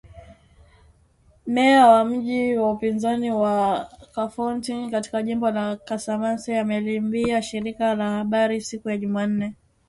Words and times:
Meya 1.47 1.87
wa 1.87 2.05
mji 2.05 2.57
wa 2.57 2.75
pwani 2.75 3.31
wa 3.31 3.85
Kafountine 4.15 4.91
katika 4.91 5.23
jimbo 5.23 5.51
la 5.51 5.75
Kasamance 5.75 6.59
ameliambia 6.59 7.41
shirika 7.41 7.95
la 7.95 8.11
habari 8.11 8.61
siku 8.61 8.89
ya 8.89 8.97
Jumanne. 8.97 9.55